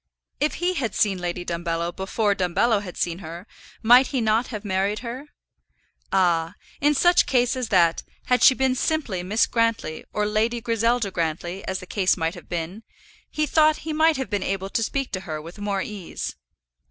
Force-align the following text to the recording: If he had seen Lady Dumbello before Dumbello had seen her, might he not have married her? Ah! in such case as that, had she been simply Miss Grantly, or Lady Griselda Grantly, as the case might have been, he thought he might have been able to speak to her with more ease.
If 0.39 0.55
he 0.55 0.73
had 0.73 0.95
seen 0.95 1.19
Lady 1.19 1.45
Dumbello 1.45 1.95
before 1.95 2.33
Dumbello 2.33 2.79
had 2.81 2.97
seen 2.97 3.19
her, 3.19 3.45
might 3.83 4.07
he 4.07 4.19
not 4.19 4.47
have 4.47 4.65
married 4.65 5.01
her? 5.05 5.27
Ah! 6.11 6.55
in 6.79 6.95
such 6.95 7.27
case 7.27 7.55
as 7.55 7.69
that, 7.69 8.01
had 8.25 8.41
she 8.41 8.55
been 8.55 8.73
simply 8.73 9.21
Miss 9.21 9.45
Grantly, 9.45 10.03
or 10.11 10.25
Lady 10.25 10.59
Griselda 10.59 11.11
Grantly, 11.11 11.63
as 11.67 11.81
the 11.81 11.85
case 11.85 12.17
might 12.17 12.33
have 12.33 12.49
been, 12.49 12.81
he 13.29 13.45
thought 13.45 13.81
he 13.85 13.93
might 13.93 14.17
have 14.17 14.31
been 14.31 14.41
able 14.41 14.71
to 14.71 14.81
speak 14.81 15.11
to 15.11 15.19
her 15.19 15.39
with 15.39 15.59
more 15.59 15.83
ease. 15.83 16.35